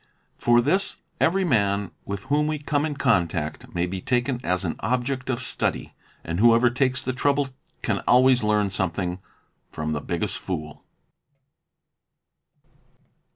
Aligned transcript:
For 0.39 0.61
this 0.61 0.97
every 1.19 1.43
man 1.43 1.91
with 2.05 2.23
whom 2.23 2.47
we 2.47 2.57
come 2.57 2.85
in 2.87 2.95
contact 2.95 3.75
may 3.75 3.85
be 3.85 4.01
taken 4.01 4.41
as 4.43 4.65
an 4.65 4.77
object 4.79 5.29
of 5.29 5.43
study, 5.43 5.93
and 6.23 6.39
whoever 6.39 6.71
takes 6.71 7.03
the 7.03 7.13
trouble 7.13 7.49
can 7.83 8.01
always 8.07 8.41
we 8.41 8.49
learn 8.49 8.71
something 8.71 9.19
from 9.71 9.93
the 9.93 10.01
biggest 10.01 10.39
fool. 10.39 10.83